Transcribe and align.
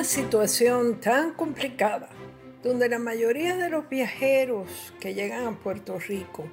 una 0.00 0.08
situación 0.08 0.98
tan 0.98 1.34
complicada, 1.34 2.08
donde 2.62 2.88
la 2.88 2.98
mayoría 2.98 3.58
de 3.58 3.68
los 3.68 3.86
viajeros 3.86 4.94
que 4.98 5.12
llegan 5.12 5.46
a 5.46 5.58
Puerto 5.58 5.98
Rico 5.98 6.50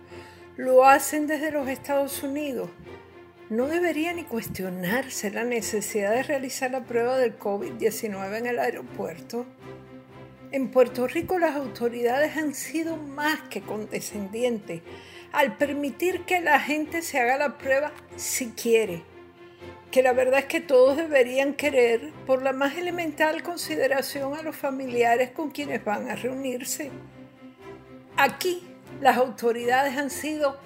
lo 0.58 0.84
hacen 0.84 1.28
desde 1.28 1.52
los 1.52 1.70
Estados 1.70 2.24
Unidos, 2.24 2.70
no 3.50 3.68
debería 3.68 4.12
ni 4.12 4.24
cuestionarse 4.24 5.32
la 5.32 5.46
necesidad 5.46 6.14
de 6.14 6.24
realizar 6.24 6.72
la 6.72 6.84
prueba 6.84 7.18
del 7.18 7.40
COVID-19 7.40 8.38
en 8.38 8.48
el 8.48 8.60
aeropuerto. 8.60 9.46
En 10.52 10.70
Puerto 10.70 11.08
Rico 11.08 11.40
las 11.40 11.56
autoridades 11.56 12.36
han 12.36 12.54
sido 12.54 12.98
más 12.98 13.40
que 13.44 13.62
condescendientes 13.62 14.82
al 15.32 15.56
permitir 15.56 16.26
que 16.26 16.42
la 16.42 16.60
gente 16.60 17.02
se 17.02 17.18
haga 17.18 17.38
la 17.38 17.58
prueba 17.58 17.94
si 18.18 18.48
quiere 18.48 19.04
que 19.98 20.04
la 20.04 20.14
verdad 20.14 20.42
es 20.42 20.46
que 20.46 20.62
todos 20.62 20.96
deberían 20.96 21.56
querer 21.56 22.14
por 22.28 22.44
la 22.44 22.54
más 22.54 22.78
elemental 22.78 23.42
consideración 23.42 24.36
a 24.36 24.44
los 24.44 24.56
familiares 24.56 25.32
con 25.32 25.50
quienes 25.50 25.84
van 25.84 26.08
a 26.08 26.16
reunirse. 26.16 26.92
Aquí 28.16 28.62
las 29.02 29.18
autoridades 29.18 29.98
han 29.98 30.12
sido 30.12 30.60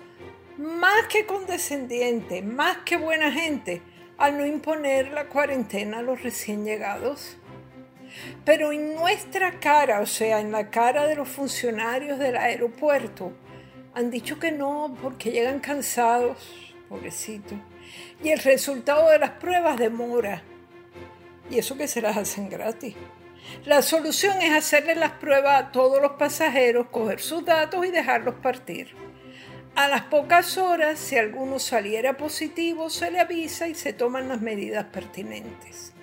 más 0.57 1.07
que 1.07 1.25
condescendientes, 1.25 2.43
más 2.43 2.79
que 2.79 2.97
buena 2.97 3.31
gente, 3.31 3.81
al 4.17 4.37
no 4.37 4.45
imponer 4.45 5.13
la 5.13 5.29
cuarentena 5.29 5.99
a 5.99 6.01
los 6.01 6.21
recién 6.21 6.65
llegados. 6.65 7.37
Pero 8.43 8.73
en 8.73 8.95
nuestra 8.95 9.61
cara, 9.61 10.01
o 10.01 10.05
sea, 10.07 10.41
en 10.41 10.51
la 10.51 10.69
cara 10.69 11.07
de 11.07 11.15
los 11.15 11.29
funcionarios 11.29 12.19
del 12.19 12.35
aeropuerto, 12.35 13.31
han 13.93 14.11
dicho 14.11 14.39
que 14.39 14.51
no 14.51 14.93
porque 15.01 15.31
llegan 15.31 15.61
cansados, 15.61 16.70
pobrecitos 16.91 17.57
y 18.21 18.29
el 18.29 18.39
resultado 18.39 19.09
de 19.09 19.17
las 19.17 19.31
pruebas 19.31 19.77
demora. 19.77 20.43
Y 21.49 21.57
eso 21.57 21.77
que 21.77 21.87
se 21.87 22.01
las 22.01 22.17
hacen 22.17 22.49
gratis. 22.49 22.95
La 23.65 23.81
solución 23.81 24.41
es 24.41 24.51
hacerle 24.51 24.95
las 24.95 25.13
pruebas 25.13 25.63
a 25.63 25.71
todos 25.71 26.01
los 26.01 26.11
pasajeros, 26.13 26.87
coger 26.91 27.19
sus 27.19 27.43
datos 27.43 27.85
y 27.85 27.91
dejarlos 27.91 28.35
partir. 28.35 28.89
A 29.75 29.87
las 29.87 30.03
pocas 30.03 30.57
horas, 30.57 30.99
si 30.99 31.17
alguno 31.17 31.57
saliera 31.57 32.17
positivo, 32.17 32.89
se 32.89 33.09
le 33.09 33.19
avisa 33.19 33.67
y 33.67 33.75
se 33.75 33.93
toman 33.93 34.27
las 34.27 34.41
medidas 34.41 34.85
pertinentes. 34.85 35.93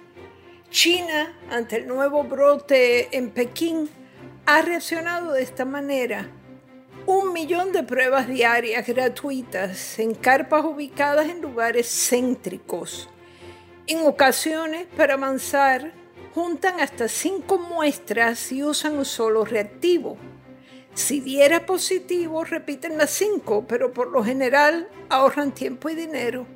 China, 0.71 1.37
ante 1.51 1.77
el 1.77 1.87
nuevo 1.87 2.25
brote 2.25 3.15
en 3.17 3.31
Pekín, 3.31 3.89
ha 4.47 4.63
reaccionado 4.63 5.33
de 5.33 5.43
esta 5.43 5.65
manera 5.65 6.31
un 7.09 7.33
millón 7.33 7.73
de 7.73 7.83
pruebas 7.85 8.29
diarias 8.29 8.87
gratuitas 8.87 9.99
en 9.99 10.15
carpas 10.15 10.63
ubicadas 10.67 11.31
en 11.31 11.41
lugares 11.41 11.89
céntricos. 11.89 13.09
En 13.87 14.07
ocasiones, 14.07 14.87
para 14.95 15.15
avanzar, 15.15 15.95
juntan 16.35 16.81
hasta 16.81 17.09
cinco 17.09 17.59
muestras 17.59 18.53
y 18.53 18.63
usan 18.63 18.99
un 18.99 19.07
solo 19.07 19.47
reactivo. 19.47 20.19
Si 20.93 21.21
diera 21.21 21.65
positivo, 21.65 22.45
repiten 22.45 22.99
las 22.99 23.09
cinco, 23.09 23.65
pero 23.67 23.91
por 23.95 24.11
lo 24.11 24.23
general 24.23 24.87
ahorran 25.09 25.55
tiempo 25.55 25.89
y 25.89 25.95
dinero. 25.95 26.47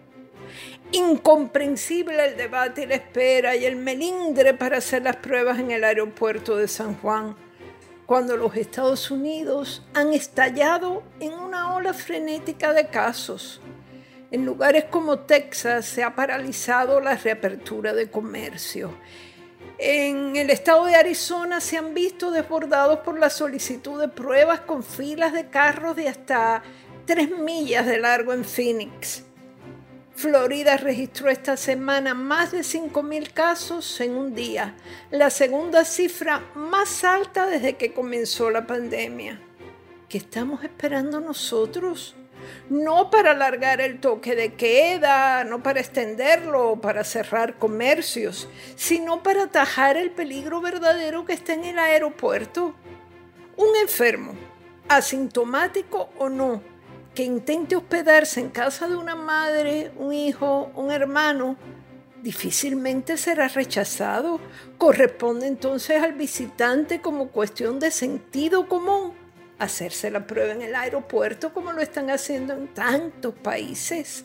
Incomprensible 0.90 2.26
el 2.26 2.36
debate 2.36 2.82
y 2.82 2.86
la 2.88 2.96
espera 2.96 3.56
y 3.56 3.64
el 3.64 3.76
melindre 3.76 4.52
para 4.52 4.76
hacer 4.76 5.02
las 5.02 5.16
pruebas 5.16 5.58
en 5.58 5.70
el 5.70 5.82
aeropuerto 5.82 6.58
de 6.58 6.68
San 6.68 6.94
Juan 6.96 7.36
cuando 8.12 8.36
los 8.36 8.54
Estados 8.56 9.10
Unidos 9.10 9.80
han 9.94 10.12
estallado 10.12 11.02
en 11.18 11.32
una 11.32 11.74
ola 11.74 11.94
frenética 11.94 12.74
de 12.74 12.88
casos. 12.88 13.62
En 14.30 14.44
lugares 14.44 14.84
como 14.90 15.20
Texas 15.20 15.86
se 15.86 16.04
ha 16.04 16.14
paralizado 16.14 17.00
la 17.00 17.16
reapertura 17.16 17.94
de 17.94 18.10
comercio. 18.10 18.92
En 19.78 20.36
el 20.36 20.50
estado 20.50 20.84
de 20.84 20.94
Arizona 20.94 21.62
se 21.62 21.78
han 21.78 21.94
visto 21.94 22.30
desbordados 22.30 22.98
por 22.98 23.18
la 23.18 23.30
solicitud 23.30 23.98
de 23.98 24.08
pruebas 24.08 24.60
con 24.60 24.84
filas 24.84 25.32
de 25.32 25.48
carros 25.48 25.96
de 25.96 26.10
hasta 26.10 26.62
tres 27.06 27.30
millas 27.30 27.86
de 27.86 27.98
largo 27.98 28.34
en 28.34 28.44
Phoenix. 28.44 29.24
Florida 30.14 30.76
registró 30.76 31.30
esta 31.30 31.56
semana 31.56 32.14
más 32.14 32.52
de 32.52 32.60
5.000 32.60 33.32
casos 33.32 34.00
en 34.00 34.16
un 34.16 34.34
día, 34.34 34.74
la 35.10 35.30
segunda 35.30 35.84
cifra 35.84 36.42
más 36.54 37.02
alta 37.02 37.46
desde 37.46 37.76
que 37.76 37.92
comenzó 37.92 38.50
la 38.50 38.66
pandemia. 38.66 39.40
¿Qué 40.08 40.18
estamos 40.18 40.62
esperando 40.62 41.20
nosotros? 41.20 42.14
No 42.68 43.10
para 43.10 43.30
alargar 43.30 43.80
el 43.80 44.00
toque 44.00 44.34
de 44.34 44.54
queda, 44.54 45.44
no 45.44 45.62
para 45.62 45.80
extenderlo 45.80 46.72
o 46.72 46.80
para 46.80 47.04
cerrar 47.04 47.58
comercios, 47.58 48.48
sino 48.76 49.22
para 49.22 49.44
atajar 49.44 49.96
el 49.96 50.10
peligro 50.10 50.60
verdadero 50.60 51.24
que 51.24 51.32
está 51.32 51.54
en 51.54 51.64
el 51.64 51.78
aeropuerto. 51.78 52.74
Un 53.56 53.76
enfermo, 53.80 54.34
asintomático 54.88 56.10
o 56.18 56.28
no, 56.28 56.62
que 57.14 57.24
intente 57.24 57.76
hospedarse 57.76 58.40
en 58.40 58.48
casa 58.48 58.88
de 58.88 58.96
una 58.96 59.14
madre, 59.14 59.92
un 59.98 60.12
hijo, 60.12 60.70
un 60.74 60.90
hermano, 60.90 61.56
difícilmente 62.22 63.16
será 63.16 63.48
rechazado. 63.48 64.40
Corresponde 64.78 65.46
entonces 65.46 66.02
al 66.02 66.14
visitante 66.14 67.00
como 67.00 67.28
cuestión 67.28 67.78
de 67.78 67.90
sentido 67.90 68.68
común 68.68 69.12
hacerse 69.58 70.10
la 70.10 70.26
prueba 70.26 70.52
en 70.52 70.62
el 70.62 70.74
aeropuerto 70.74 71.52
como 71.52 71.72
lo 71.72 71.80
están 71.82 72.10
haciendo 72.10 72.54
en 72.54 72.68
tantos 72.68 73.34
países. 73.34 74.24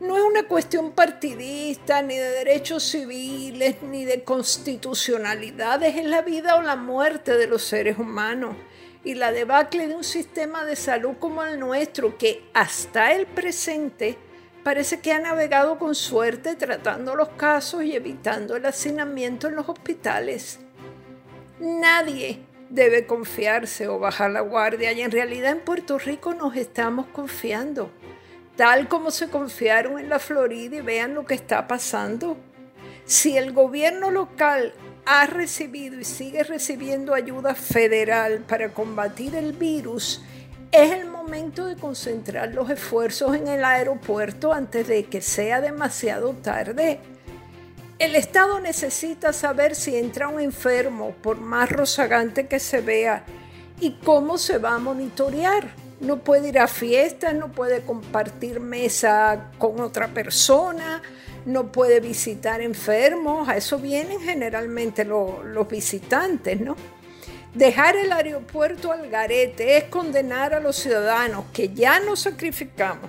No 0.00 0.16
es 0.16 0.22
una 0.22 0.42
cuestión 0.42 0.92
partidista, 0.92 2.02
ni 2.02 2.16
de 2.16 2.30
derechos 2.30 2.82
civiles, 2.82 3.76
ni 3.82 4.04
de 4.04 4.22
constitucionalidad, 4.22 5.82
es 5.82 6.04
la 6.04 6.20
vida 6.22 6.56
o 6.56 6.62
la 6.62 6.76
muerte 6.76 7.36
de 7.36 7.46
los 7.46 7.62
seres 7.62 7.98
humanos 7.98 8.56
y 9.04 9.14
la 9.14 9.32
debacle 9.32 9.86
de 9.86 9.94
un 9.94 10.04
sistema 10.04 10.64
de 10.64 10.76
salud 10.76 11.14
como 11.20 11.44
el 11.44 11.60
nuestro, 11.60 12.16
que 12.16 12.48
hasta 12.54 13.12
el 13.12 13.26
presente 13.26 14.16
parece 14.64 15.00
que 15.00 15.12
ha 15.12 15.18
navegado 15.20 15.78
con 15.78 15.94
suerte 15.94 16.56
tratando 16.56 17.14
los 17.14 17.28
casos 17.30 17.84
y 17.84 17.94
evitando 17.94 18.56
el 18.56 18.64
hacinamiento 18.64 19.48
en 19.48 19.56
los 19.56 19.68
hospitales. 19.68 20.58
Nadie 21.60 22.40
debe 22.70 23.06
confiarse 23.06 23.86
o 23.88 23.98
bajar 23.98 24.30
la 24.30 24.40
guardia 24.40 24.92
y 24.92 25.02
en 25.02 25.10
realidad 25.10 25.52
en 25.52 25.60
Puerto 25.60 25.98
Rico 25.98 26.34
nos 26.34 26.56
estamos 26.56 27.06
confiando, 27.06 27.90
tal 28.56 28.88
como 28.88 29.10
se 29.10 29.28
confiaron 29.28 30.00
en 30.00 30.08
la 30.08 30.18
Florida 30.18 30.76
y 30.76 30.80
vean 30.80 31.14
lo 31.14 31.26
que 31.26 31.34
está 31.34 31.68
pasando. 31.68 32.38
Si 33.04 33.36
el 33.36 33.52
gobierno 33.52 34.10
local 34.10 34.72
ha 35.06 35.26
recibido 35.26 35.98
y 36.00 36.04
sigue 36.04 36.42
recibiendo 36.42 37.14
ayuda 37.14 37.54
federal 37.54 38.40
para 38.40 38.72
combatir 38.72 39.34
el 39.34 39.52
virus, 39.52 40.22
es 40.72 40.90
el 40.90 41.06
momento 41.06 41.66
de 41.66 41.76
concentrar 41.76 42.52
los 42.52 42.68
esfuerzos 42.70 43.36
en 43.36 43.46
el 43.46 43.64
aeropuerto 43.64 44.52
antes 44.52 44.88
de 44.88 45.04
que 45.04 45.20
sea 45.20 45.60
demasiado 45.60 46.32
tarde. 46.32 46.98
El 47.98 48.16
Estado 48.16 48.58
necesita 48.58 49.32
saber 49.32 49.76
si 49.76 49.96
entra 49.96 50.26
un 50.26 50.40
enfermo, 50.40 51.14
por 51.22 51.38
más 51.38 51.70
rozagante 51.70 52.48
que 52.48 52.58
se 52.58 52.80
vea, 52.80 53.24
y 53.78 53.92
cómo 54.04 54.36
se 54.36 54.58
va 54.58 54.74
a 54.74 54.78
monitorear. 54.78 55.70
No 56.00 56.18
puede 56.18 56.48
ir 56.48 56.58
a 56.58 56.66
fiestas, 56.66 57.34
no 57.34 57.52
puede 57.52 57.82
compartir 57.82 58.58
mesa 58.58 59.52
con 59.58 59.80
otra 59.80 60.08
persona, 60.08 61.02
no 61.46 61.72
puede 61.72 62.00
visitar 62.00 62.60
enfermos, 62.60 63.48
a 63.48 63.56
eso 63.56 63.78
vienen 63.78 64.20
generalmente 64.20 65.04
los 65.04 65.68
visitantes, 65.68 66.60
¿no? 66.60 66.76
Dejar 67.54 67.96
el 67.96 68.10
aeropuerto 68.10 68.90
al 68.90 69.08
garete 69.10 69.76
es 69.76 69.84
condenar 69.84 70.54
a 70.54 70.60
los 70.60 70.76
ciudadanos 70.76 71.44
que 71.52 71.68
ya 71.72 72.00
nos 72.00 72.20
sacrificamos, 72.20 73.08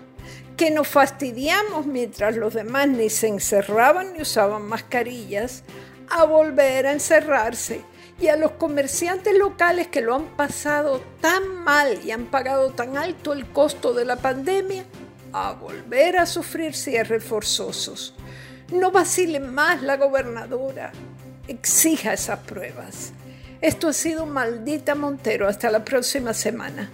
que 0.55 0.69
nos 0.69 0.87
fastidiamos 0.87 1.87
mientras 1.87 2.35
los 2.35 2.53
demás 2.53 2.87
ni 2.87 3.09
se 3.09 3.27
encerraban 3.27 4.13
ni 4.13 4.21
usaban 4.21 4.63
mascarillas, 4.67 5.63
a 6.09 6.25
volver 6.25 6.85
a 6.85 6.91
encerrarse 6.91 7.81
y 8.19 8.27
a 8.27 8.35
los 8.35 8.51
comerciantes 8.51 9.35
locales 9.37 9.87
que 9.87 10.01
lo 10.01 10.15
han 10.15 10.25
pasado 10.37 11.01
tan 11.21 11.63
mal 11.63 11.99
y 12.05 12.11
han 12.11 12.25
pagado 12.25 12.71
tan 12.71 12.97
alto 12.97 13.33
el 13.33 13.47
costo 13.47 13.93
de 13.93 14.05
la 14.05 14.17
pandemia, 14.17 14.85
a 15.37 15.51
volver 15.51 16.17
a 16.17 16.25
sufrir 16.25 16.73
cierres 16.73 17.21
forzosos. 17.21 18.13
No 18.71 18.89
vacile 18.89 19.41
más 19.41 19.83
la 19.83 19.97
gobernadora. 19.97 20.93
Exija 21.45 22.13
esas 22.13 22.39
pruebas. 22.39 23.11
Esto 23.59 23.89
ha 23.89 23.93
sido 23.93 24.25
Maldita 24.25 24.95
Montero. 24.95 25.49
Hasta 25.49 25.69
la 25.69 25.83
próxima 25.83 26.33
semana. 26.33 26.89